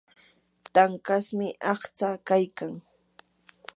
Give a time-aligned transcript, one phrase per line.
[0.73, 2.73] tankashmi aqtsaa kaykan.